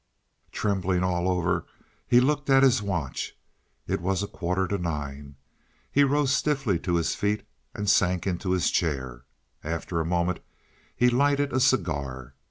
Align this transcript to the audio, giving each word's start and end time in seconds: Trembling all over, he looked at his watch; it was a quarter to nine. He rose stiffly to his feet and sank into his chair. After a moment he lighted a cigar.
Trembling 0.51 1.03
all 1.03 1.29
over, 1.29 1.65
he 2.07 2.19
looked 2.19 2.49
at 2.49 2.63
his 2.63 2.81
watch; 2.81 3.37
it 3.85 4.01
was 4.01 4.23
a 4.23 4.27
quarter 4.27 4.67
to 4.67 4.79
nine. 4.79 5.35
He 5.91 6.03
rose 6.03 6.33
stiffly 6.33 6.79
to 6.79 6.95
his 6.95 7.13
feet 7.13 7.43
and 7.75 7.87
sank 7.87 8.25
into 8.25 8.49
his 8.49 8.71
chair. 8.71 9.25
After 9.63 9.99
a 9.99 10.03
moment 10.07 10.39
he 10.95 11.11
lighted 11.11 11.53
a 11.53 11.59
cigar. 11.59 12.33